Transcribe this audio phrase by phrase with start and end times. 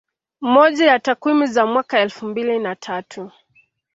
[0.41, 3.31] Moja ya takwimu za mwaka elfu mbili na tatu